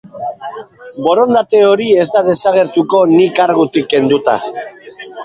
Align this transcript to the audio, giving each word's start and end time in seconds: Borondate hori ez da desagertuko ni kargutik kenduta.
Borondate 1.07 1.59
hori 1.71 1.89
ez 2.03 2.05
da 2.15 2.23
desagertuko 2.29 3.03
ni 3.13 3.29
kargutik 3.41 3.87
kenduta. 3.93 4.35